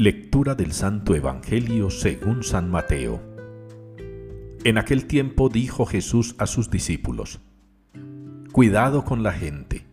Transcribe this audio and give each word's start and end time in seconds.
Lectura 0.00 0.54
del 0.54 0.72
Santo 0.72 1.14
Evangelio 1.14 1.90
según 1.90 2.42
San 2.42 2.70
Mateo. 2.70 3.20
En 4.64 4.78
aquel 4.78 5.04
tiempo 5.04 5.50
dijo 5.50 5.84
Jesús 5.84 6.36
a 6.38 6.46
sus 6.46 6.70
discípulos, 6.70 7.40
Cuidado 8.50 9.04
con 9.04 9.22
la 9.22 9.32
gente, 9.32 9.84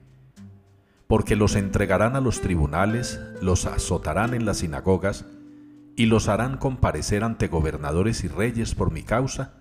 porque 1.08 1.36
los 1.36 1.58
entregarán 1.58 2.16
a 2.16 2.22
los 2.22 2.40
tribunales, 2.40 3.20
los 3.42 3.66
azotarán 3.66 4.34
en 4.34 4.46
las 4.46 4.60
sinagogas, 4.60 5.26
y 5.98 6.06
los 6.06 6.30
harán 6.30 6.56
comparecer 6.56 7.26
ante 7.26 7.50
gobernadores 7.50 8.24
y 8.24 8.30
reyes 8.30 8.76
por 8.76 8.94
mi 8.94 9.04
causa, 9.04 9.56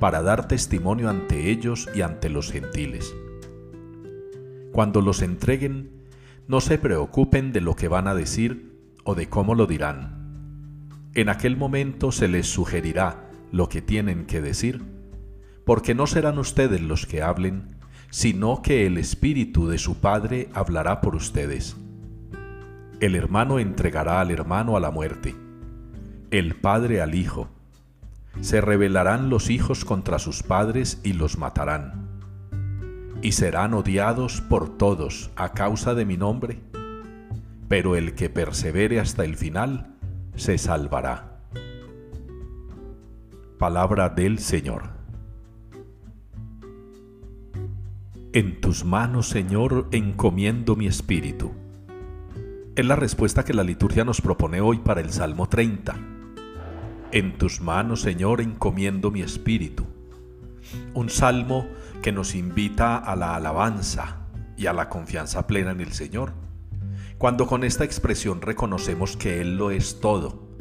para 0.00 0.22
dar 0.22 0.48
testimonio 0.48 1.08
ante 1.08 1.52
ellos 1.52 1.88
y 1.94 2.00
ante 2.00 2.30
los 2.30 2.50
gentiles. 2.50 3.14
Cuando 4.72 5.02
los 5.02 5.22
entreguen, 5.22 6.08
no 6.48 6.60
se 6.60 6.78
preocupen 6.78 7.52
de 7.52 7.60
lo 7.60 7.76
que 7.76 7.86
van 7.86 8.08
a 8.08 8.14
decir 8.16 8.71
o 9.04 9.14
de 9.14 9.28
cómo 9.28 9.54
lo 9.54 9.66
dirán. 9.66 10.88
En 11.14 11.28
aquel 11.28 11.56
momento 11.56 12.12
se 12.12 12.28
les 12.28 12.46
sugerirá 12.46 13.28
lo 13.50 13.68
que 13.68 13.82
tienen 13.82 14.26
que 14.26 14.40
decir, 14.40 14.82
porque 15.64 15.94
no 15.94 16.06
serán 16.06 16.38
ustedes 16.38 16.80
los 16.80 17.06
que 17.06 17.22
hablen, 17.22 17.76
sino 18.10 18.62
que 18.62 18.86
el 18.86 18.98
Espíritu 18.98 19.68
de 19.68 19.78
su 19.78 20.00
Padre 20.00 20.48
hablará 20.54 21.00
por 21.00 21.14
ustedes. 21.14 21.76
El 23.00 23.16
hermano 23.16 23.58
entregará 23.58 24.20
al 24.20 24.30
hermano 24.30 24.76
a 24.76 24.80
la 24.80 24.90
muerte, 24.90 25.34
el 26.30 26.54
padre 26.54 27.02
al 27.02 27.14
hijo. 27.14 27.48
Se 28.40 28.60
rebelarán 28.60 29.28
los 29.28 29.50
hijos 29.50 29.84
contra 29.84 30.18
sus 30.18 30.42
padres 30.42 31.00
y 31.02 31.12
los 31.12 31.36
matarán. 31.36 32.08
Y 33.20 33.32
serán 33.32 33.74
odiados 33.74 34.40
por 34.40 34.78
todos 34.78 35.30
a 35.36 35.52
causa 35.52 35.94
de 35.94 36.06
mi 36.06 36.16
nombre, 36.16 36.60
pero 37.72 37.96
el 37.96 38.14
que 38.14 38.28
persevere 38.28 39.00
hasta 39.00 39.24
el 39.24 39.34
final 39.34 39.96
se 40.36 40.58
salvará. 40.58 41.40
Palabra 43.58 44.10
del 44.10 44.40
Señor. 44.40 44.90
En 48.34 48.60
tus 48.60 48.84
manos, 48.84 49.30
Señor, 49.30 49.88
encomiendo 49.90 50.76
mi 50.76 50.86
espíritu 50.86 51.52
es 52.76 52.84
la 52.84 52.94
respuesta 52.94 53.42
que 53.42 53.54
la 53.54 53.64
liturgia 53.64 54.04
nos 54.04 54.20
propone 54.20 54.60
hoy 54.60 54.80
para 54.80 55.00
el 55.00 55.10
Salmo 55.10 55.48
30. 55.48 55.96
En 57.10 57.38
tus 57.38 57.62
manos, 57.62 58.02
Señor, 58.02 58.42
encomiendo 58.42 59.10
mi 59.10 59.22
espíritu. 59.22 59.86
Un 60.92 61.08
salmo 61.08 61.66
que 62.02 62.12
nos 62.12 62.34
invita 62.34 62.98
a 62.98 63.16
la 63.16 63.34
alabanza 63.34 64.26
y 64.58 64.66
a 64.66 64.74
la 64.74 64.90
confianza 64.90 65.46
plena 65.46 65.70
en 65.70 65.80
el 65.80 65.94
Señor. 65.94 66.41
Cuando 67.22 67.46
con 67.46 67.62
esta 67.62 67.84
expresión 67.84 68.42
reconocemos 68.42 69.16
que 69.16 69.40
Él 69.40 69.56
lo 69.56 69.70
es 69.70 70.00
todo, 70.00 70.56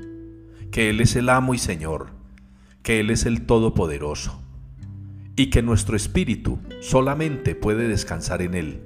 que 0.70 0.92
Él 0.92 1.02
es 1.02 1.16
el 1.16 1.30
amo 1.30 1.56
y 1.56 1.58
Señor, 1.58 2.12
que 2.84 3.00
Él 3.00 3.10
es 3.10 3.26
el 3.26 3.48
Todopoderoso, 3.48 4.44
y 5.36 5.50
que 5.50 5.64
nuestro 5.64 5.96
espíritu 5.96 6.60
solamente 6.80 7.56
puede 7.56 7.88
descansar 7.88 8.44
en 8.44 8.54
Él, 8.54 8.84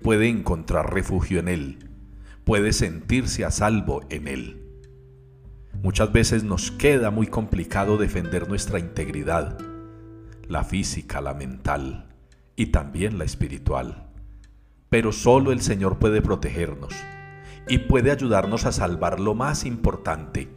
puede 0.00 0.28
encontrar 0.28 0.94
refugio 0.94 1.40
en 1.40 1.48
Él 1.48 1.88
puede 2.44 2.72
sentirse 2.72 3.44
a 3.44 3.50
salvo 3.50 4.02
en 4.08 4.28
Él. 4.28 4.62
Muchas 5.82 6.12
veces 6.12 6.44
nos 6.44 6.70
queda 6.70 7.10
muy 7.10 7.26
complicado 7.26 7.96
defender 7.96 8.48
nuestra 8.48 8.78
integridad, 8.78 9.58
la 10.46 10.62
física, 10.62 11.20
la 11.20 11.34
mental 11.34 12.14
y 12.54 12.66
también 12.66 13.18
la 13.18 13.24
espiritual. 13.24 14.01
Pero 14.92 15.10
solo 15.10 15.52
el 15.52 15.62
Señor 15.62 15.98
puede 15.98 16.20
protegernos 16.20 16.92
y 17.66 17.78
puede 17.78 18.10
ayudarnos 18.10 18.66
a 18.66 18.72
salvar 18.72 19.20
lo 19.20 19.34
más 19.34 19.64
importante, 19.64 20.50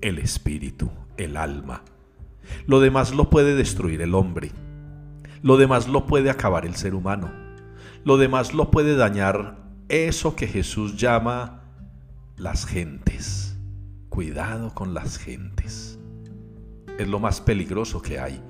el 0.00 0.20
espíritu, 0.20 0.88
el 1.16 1.36
alma. 1.36 1.82
Lo 2.68 2.78
demás 2.78 3.12
lo 3.12 3.28
puede 3.28 3.56
destruir 3.56 4.02
el 4.02 4.14
hombre. 4.14 4.52
Lo 5.42 5.56
demás 5.56 5.88
lo 5.88 6.06
puede 6.06 6.30
acabar 6.30 6.64
el 6.64 6.76
ser 6.76 6.94
humano. 6.94 7.32
Lo 8.04 8.18
demás 8.18 8.54
lo 8.54 8.70
puede 8.70 8.94
dañar 8.94 9.56
eso 9.88 10.36
que 10.36 10.46
Jesús 10.46 10.96
llama 10.96 11.64
las 12.36 12.66
gentes. 12.66 13.58
Cuidado 14.10 14.74
con 14.74 14.94
las 14.94 15.18
gentes. 15.18 15.98
Es 17.00 17.08
lo 17.08 17.18
más 17.18 17.40
peligroso 17.40 18.00
que 18.00 18.20
hay, 18.20 18.40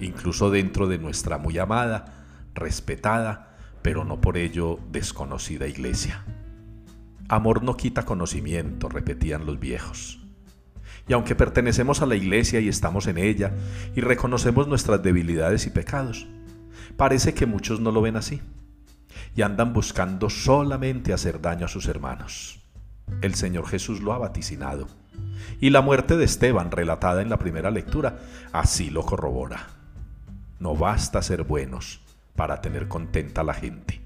incluso 0.00 0.50
dentro 0.50 0.88
de 0.88 0.98
nuestra 0.98 1.38
muy 1.38 1.56
amada, 1.56 2.26
respetada, 2.52 3.55
pero 3.86 4.04
no 4.04 4.20
por 4.20 4.36
ello 4.36 4.80
desconocida 4.90 5.68
iglesia. 5.68 6.24
Amor 7.28 7.62
no 7.62 7.76
quita 7.76 8.04
conocimiento, 8.04 8.88
repetían 8.88 9.46
los 9.46 9.60
viejos. 9.60 10.18
Y 11.06 11.12
aunque 11.12 11.36
pertenecemos 11.36 12.02
a 12.02 12.06
la 12.06 12.16
iglesia 12.16 12.58
y 12.58 12.66
estamos 12.66 13.06
en 13.06 13.16
ella 13.16 13.52
y 13.94 14.00
reconocemos 14.00 14.66
nuestras 14.66 15.04
debilidades 15.04 15.68
y 15.68 15.70
pecados, 15.70 16.26
parece 16.96 17.32
que 17.32 17.46
muchos 17.46 17.78
no 17.78 17.92
lo 17.92 18.02
ven 18.02 18.16
así 18.16 18.40
y 19.36 19.42
andan 19.42 19.72
buscando 19.72 20.30
solamente 20.30 21.12
hacer 21.12 21.40
daño 21.40 21.66
a 21.66 21.68
sus 21.68 21.86
hermanos. 21.86 22.58
El 23.22 23.36
Señor 23.36 23.68
Jesús 23.68 24.00
lo 24.00 24.12
ha 24.12 24.18
vaticinado. 24.18 24.88
Y 25.60 25.70
la 25.70 25.80
muerte 25.80 26.16
de 26.16 26.24
Esteban, 26.24 26.72
relatada 26.72 27.22
en 27.22 27.30
la 27.30 27.38
primera 27.38 27.70
lectura, 27.70 28.18
así 28.52 28.90
lo 28.90 29.04
corrobora. 29.04 29.68
No 30.58 30.74
basta 30.74 31.22
ser 31.22 31.44
buenos 31.44 32.00
para 32.36 32.60
tener 32.60 32.88
contenta 32.88 33.40
a 33.40 33.44
la 33.44 33.54
gente. 33.54 34.00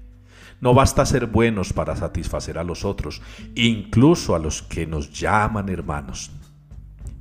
No 0.59 0.73
basta 0.73 1.05
ser 1.05 1.25
buenos 1.25 1.73
para 1.73 1.95
satisfacer 1.95 2.57
a 2.57 2.63
los 2.63 2.85
otros, 2.85 3.21
incluso 3.55 4.35
a 4.35 4.39
los 4.39 4.61
que 4.61 4.85
nos 4.87 5.11
llaman 5.11 5.69
hermanos. 5.69 6.31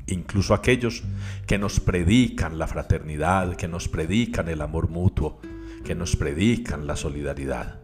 Incluso 0.06 0.54
aquellos 0.54 1.03
que 1.47 1.59
nos 1.59 1.81
predican 1.81 2.59
la 2.59 2.66
fraternidad, 2.66 3.56
que 3.56 3.69
nos 3.69 3.88
predican 3.88 4.49
el 4.49 4.60
amor 4.60 4.88
mutuo, 4.88 5.41
que 5.84 5.94
nos 5.94 6.16
predican 6.16 6.87
la 6.87 6.97
solidaridad 6.97 7.81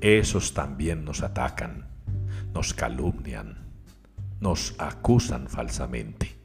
esos 0.00 0.52
también 0.52 1.04
nos 1.04 1.22
atacan, 1.22 1.88
nos 2.54 2.74
calumnian, 2.74 3.58
nos 4.40 4.74
acusan 4.78 5.48
falsamente. 5.48 6.36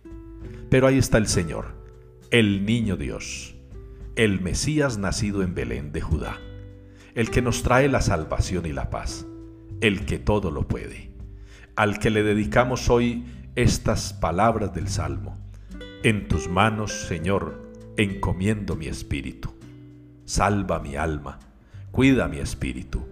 Pero 0.69 0.88
ahí 0.88 0.97
está 0.97 1.17
el 1.17 1.27
Señor, 1.27 1.75
el 2.31 2.66
niño 2.66 2.95
Dios, 2.95 3.55
el 4.16 4.41
Mesías 4.41 4.97
nacido 4.97 5.44
en 5.44 5.53
Belén 5.55 5.91
de 5.91 6.01
Judá, 6.01 6.38
el 7.16 7.29
que 7.29 7.41
nos 7.41 7.63
trae 7.63 7.88
la 7.88 8.01
salvación 8.01 8.66
y 8.66 8.73
la 8.73 8.89
paz, 8.89 9.25
el 9.81 10.05
que 10.05 10.19
todo 10.19 10.51
lo 10.51 10.67
puede, 10.67 11.11
al 11.75 11.99
que 11.99 12.09
le 12.09 12.23
dedicamos 12.23 12.89
hoy 12.89 13.25
estas 13.55 14.13
palabras 14.13 14.73
del 14.73 14.88
Salmo. 14.88 15.38
En 16.03 16.27
tus 16.27 16.47
manos, 16.47 16.91
Señor, 16.91 17.71
encomiendo 17.97 18.75
mi 18.75 18.88
espíritu. 18.88 19.53
Salva 20.25 20.79
mi 20.79 20.95
alma, 20.95 21.39
cuida 21.91 22.27
mi 22.27 22.39
espíritu 22.39 23.05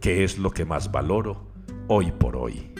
que 0.00 0.24
es 0.24 0.38
lo 0.38 0.50
que 0.50 0.64
más 0.64 0.90
valoro 0.92 1.48
hoy 1.88 2.12
por 2.12 2.36
hoy. 2.36 2.77